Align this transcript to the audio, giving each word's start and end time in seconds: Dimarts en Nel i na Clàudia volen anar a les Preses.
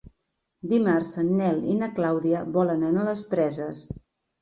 Dimarts 0.71 1.11
en 1.25 1.29
Nel 1.43 1.63
i 1.75 1.77
na 1.83 1.91
Clàudia 2.01 2.43
volen 2.59 2.91
anar 2.91 3.07
a 3.07 3.11
les 3.15 3.27
Preses. 3.37 3.89